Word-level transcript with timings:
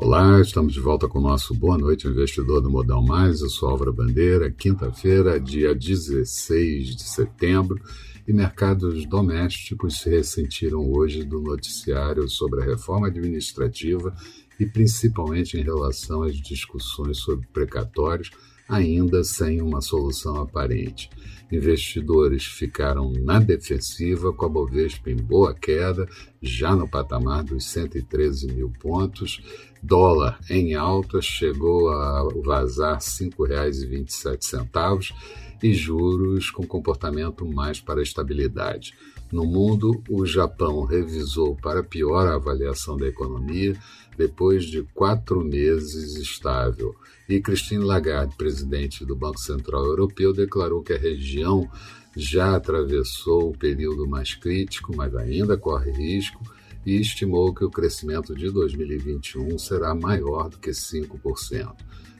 Olá, 0.00 0.40
estamos 0.40 0.72
de 0.72 0.78
volta 0.78 1.08
com 1.08 1.18
o 1.18 1.22
nosso 1.22 1.52
Boa 1.52 1.76
Noite 1.76 2.06
Investidor 2.06 2.60
do 2.60 2.70
Modal 2.70 3.02
Mais. 3.02 3.40
Eu 3.40 3.50
sou 3.50 3.68
Álvaro 3.68 3.92
Bandeira, 3.92 4.48
quinta-feira, 4.48 5.40
dia 5.40 5.74
16 5.74 6.94
de 6.94 7.02
setembro, 7.02 7.82
e 8.24 8.32
mercados 8.32 9.04
domésticos 9.06 9.98
se 9.98 10.08
ressentiram 10.08 10.88
hoje 10.88 11.24
do 11.24 11.40
noticiário 11.40 12.28
sobre 12.28 12.62
a 12.62 12.64
reforma 12.64 13.08
administrativa 13.08 14.14
e 14.60 14.64
principalmente 14.66 15.58
em 15.58 15.64
relação 15.64 16.22
às 16.22 16.36
discussões 16.36 17.18
sobre 17.18 17.48
precatórios, 17.48 18.30
ainda 18.68 19.24
sem 19.24 19.62
uma 19.62 19.80
solução 19.80 20.36
aparente. 20.36 21.08
Investidores 21.50 22.44
ficaram 22.44 23.10
na 23.10 23.40
defensiva, 23.40 24.30
com 24.32 24.44
a 24.44 24.48
Bovespa 24.48 25.10
em 25.10 25.16
boa 25.16 25.52
queda, 25.54 26.06
já 26.42 26.76
no 26.76 26.86
patamar 26.86 27.42
dos 27.42 27.64
113 27.64 28.52
mil 28.52 28.70
pontos. 28.78 29.40
Dólar 29.82 30.38
em 30.50 30.74
alta 30.74 31.22
chegou 31.22 31.88
a 31.88 32.28
vazar 32.44 32.96
R$ 32.96 33.00
5,27 33.00 35.14
e 35.62 35.72
juros 35.72 36.50
com 36.50 36.66
comportamento 36.66 37.46
mais 37.46 37.80
para 37.80 38.02
estabilidade. 38.02 38.92
No 39.30 39.44
mundo, 39.44 40.02
o 40.08 40.24
Japão 40.24 40.84
revisou 40.84 41.54
para 41.56 41.82
pior 41.82 42.26
a 42.26 42.36
avaliação 42.36 42.96
da 42.96 43.06
economia 43.06 43.78
depois 44.16 44.64
de 44.64 44.82
quatro 44.94 45.44
meses 45.44 46.16
estável. 46.16 46.94
E 47.28 47.40
Christine 47.40 47.84
Lagarde, 47.84 48.34
presidente 48.36 49.04
do 49.04 49.14
Banco 49.14 49.38
Central 49.38 49.84
Europeu, 49.84 50.32
declarou 50.32 50.82
que 50.82 50.94
a 50.94 50.98
região 50.98 51.70
já 52.16 52.56
atravessou 52.56 53.50
o 53.50 53.56
período 53.56 54.08
mais 54.08 54.34
crítico, 54.34 54.96
mas 54.96 55.14
ainda 55.14 55.56
corre 55.56 55.92
risco, 55.92 56.42
e 56.84 56.98
estimou 56.98 57.54
que 57.54 57.64
o 57.64 57.70
crescimento 57.70 58.34
de 58.34 58.50
2021 58.50 59.58
será 59.58 59.94
maior 59.94 60.48
do 60.48 60.58
que 60.58 60.70
5%. 60.70 61.74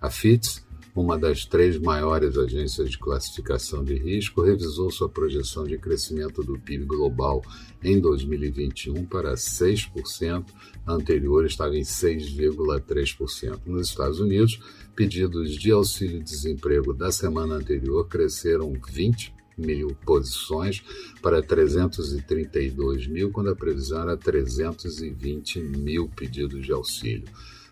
A 0.00 0.10
FITS 0.10 0.64
uma 0.94 1.18
das 1.18 1.44
três 1.44 1.76
maiores 1.78 2.38
agências 2.38 2.88
de 2.88 2.98
classificação 2.98 3.82
de 3.82 3.94
risco, 3.94 4.42
revisou 4.42 4.90
sua 4.90 5.08
projeção 5.08 5.64
de 5.64 5.76
crescimento 5.76 6.42
do 6.42 6.58
PIB 6.58 6.84
global 6.84 7.42
em 7.82 7.98
2021 7.98 9.04
para 9.04 9.34
6%, 9.34 10.46
a 10.86 10.92
anterior 10.92 11.44
estava 11.44 11.76
em 11.76 11.82
6,3%. 11.82 13.60
Nos 13.66 13.88
Estados 13.88 14.20
Unidos, 14.20 14.60
pedidos 14.94 15.56
de 15.56 15.72
auxílio-desemprego 15.72 16.94
da 16.94 17.10
semana 17.10 17.56
anterior 17.56 18.06
cresceram 18.06 18.72
20 18.88 19.34
mil 19.58 19.96
posições 20.04 20.82
para 21.20 21.42
332 21.42 23.06
mil, 23.06 23.30
quando 23.30 23.50
a 23.50 23.56
previsão 23.56 24.02
era 24.02 24.16
320 24.16 25.60
mil 25.60 26.08
pedidos 26.08 26.64
de 26.64 26.72
auxílio. 26.72 27.24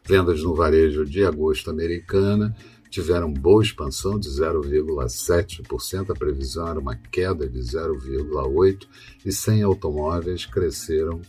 Vendas 0.04 0.42
no 0.42 0.54
varejo 0.54 1.04
de 1.04 1.24
agosto 1.24 1.70
americana 1.70 2.54
tiveram 2.92 3.32
boa 3.32 3.62
expansão 3.62 4.18
de 4.18 4.28
0,7%, 4.28 6.10
a 6.10 6.14
previsão 6.14 6.68
era 6.68 6.78
uma 6.78 6.94
queda 6.94 7.48
de 7.48 7.58
0,8%, 7.58 8.86
e 9.24 9.32
100 9.32 9.62
automóveis 9.62 10.44
cresceram 10.44 11.22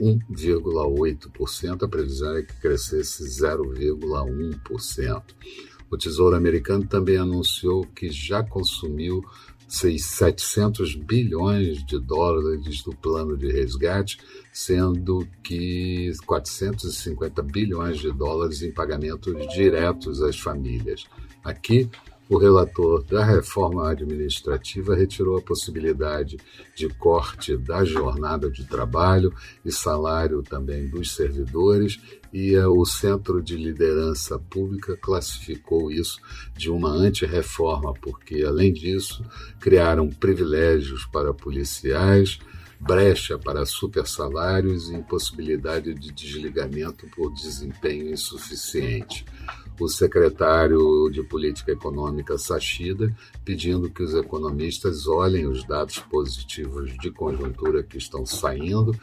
1,8%, 0.00 1.82
a 1.82 1.88
previsão 1.88 2.34
é 2.34 2.42
que 2.42 2.58
crescesse 2.58 3.24
0,1%. 3.24 5.22
O 5.90 5.98
Tesouro 5.98 6.34
Americano 6.34 6.86
também 6.86 7.18
anunciou 7.18 7.84
que 7.94 8.08
já 8.10 8.42
consumiu 8.42 9.22
700 9.72 10.94
bilhões 10.96 11.82
de 11.84 11.98
dólares 11.98 12.82
do 12.82 12.94
plano 12.94 13.38
de 13.38 13.50
resgate, 13.50 14.18
sendo 14.52 15.26
que 15.42 16.12
450 16.26 17.42
bilhões 17.42 17.98
de 17.98 18.12
dólares 18.12 18.60
em 18.62 18.70
pagamentos 18.70 19.34
diretos 19.54 20.22
às 20.22 20.38
famílias. 20.38 21.06
Aqui, 21.42 21.88
o 22.28 22.38
relator 22.38 23.02
da 23.04 23.24
reforma 23.24 23.90
administrativa 23.90 24.94
retirou 24.94 25.36
a 25.36 25.42
possibilidade 25.42 26.38
de 26.74 26.88
corte 26.88 27.56
da 27.56 27.84
jornada 27.84 28.50
de 28.50 28.64
trabalho 28.64 29.34
e 29.64 29.70
salário 29.70 30.42
também 30.42 30.88
dos 30.88 31.14
servidores, 31.14 32.00
e 32.32 32.56
o 32.56 32.84
Centro 32.86 33.42
de 33.42 33.56
Liderança 33.56 34.38
Pública 34.38 34.96
classificou 34.96 35.90
isso 35.90 36.18
de 36.56 36.70
uma 36.70 36.88
anti-reforma, 36.88 37.92
porque, 38.00 38.42
além 38.42 38.72
disso, 38.72 39.22
criaram 39.60 40.08
privilégios 40.08 41.04
para 41.04 41.34
policiais 41.34 42.38
brecha 42.82 43.38
para 43.38 43.64
supersalários 43.64 44.90
e 44.90 44.94
impossibilidade 44.96 45.94
de 45.94 46.10
desligamento 46.10 47.06
por 47.14 47.32
desempenho 47.32 48.12
insuficiente. 48.12 49.24
O 49.80 49.88
secretário 49.88 51.10
de 51.10 51.22
Política 51.22 51.72
Econômica, 51.72 52.38
Sachida, 52.38 53.14
pedindo 53.44 53.90
que 53.90 54.02
os 54.02 54.14
economistas 54.14 55.06
olhem 55.06 55.46
os 55.46 55.64
dados 55.64 55.98
positivos 55.98 56.96
de 56.98 57.10
conjuntura 57.10 57.82
que 57.82 57.98
estão 57.98 58.24
saindo, 58.24 58.94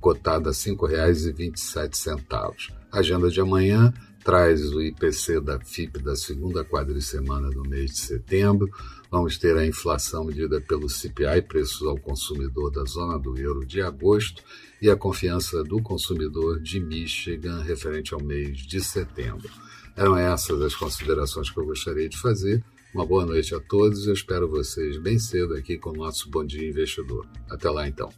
cotado 0.00 0.48
a 0.48 0.52
R$ 0.52 0.58
5,27. 0.58 2.72
A 2.90 2.98
agenda 2.98 3.30
de 3.30 3.40
amanhã 3.40 3.94
traz 4.24 4.72
o 4.72 4.82
IPC 4.82 5.40
da 5.40 5.60
FIP 5.60 6.02
da 6.02 6.16
segunda 6.16 6.64
quadricemana 6.64 7.48
do 7.50 7.62
mês 7.62 7.92
de 7.92 7.98
setembro. 7.98 8.68
Vamos 9.10 9.36
ter 9.38 9.56
a 9.56 9.64
inflação 9.64 10.24
medida 10.24 10.60
pelo 10.60 10.88
CPI, 10.88 11.42
preços 11.42 11.86
ao 11.86 11.96
consumidor 11.96 12.72
da 12.72 12.82
zona 12.84 13.16
do 13.18 13.38
euro 13.38 13.64
de 13.64 13.80
agosto, 13.80 14.42
e 14.82 14.90
a 14.90 14.96
confiança 14.96 15.62
do 15.62 15.80
consumidor 15.80 16.58
de 16.58 16.80
Michigan 16.80 17.62
referente 17.62 18.12
ao 18.12 18.20
mês 18.20 18.58
de 18.58 18.82
setembro. 18.82 19.48
Eram 19.94 20.16
essas 20.16 20.60
as 20.62 20.74
considerações 20.74 21.48
que 21.50 21.60
eu 21.60 21.66
gostaria 21.66 22.08
de 22.08 22.18
fazer. 22.18 22.64
Uma 22.94 23.04
boa 23.04 23.26
noite 23.26 23.52
a 23.52 23.58
todos. 23.58 24.06
Eu 24.06 24.14
espero 24.14 24.48
vocês 24.48 24.96
bem 24.98 25.18
cedo 25.18 25.54
aqui 25.54 25.76
com 25.76 25.90
o 25.90 25.96
nosso 25.96 26.30
Bom 26.30 26.44
Dia 26.44 26.68
Investidor. 26.68 27.26
Até 27.50 27.68
lá 27.68 27.88
então. 27.88 28.08